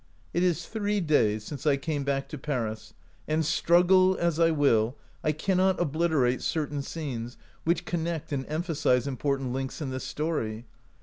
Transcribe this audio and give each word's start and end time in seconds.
"It 0.33 0.41
is 0.41 0.65
three 0.65 0.99
days 0.99 1.43
since 1.43 1.67
I 1.67 1.77
came 1.77 2.03
back 2.03 2.27
to 2.29 2.37
Paris, 2.39 2.95
and, 3.27 3.45
struggle 3.45 4.17
as 4.17 4.39
I 4.39 4.49
will, 4.49 4.97
I 5.23 5.31
cannot 5.31 5.77
oblit 5.77 6.09
erate 6.09 6.41
certain 6.41 6.81
scenes 6.81 7.37
which 7.65 7.85
connect 7.85 8.31
and 8.31 8.43
em 8.49 8.63
phasize 8.63 9.05
important 9.05 9.53
links 9.53 9.79
in 9.79 9.91
this 9.91 10.03
story. 10.03 10.65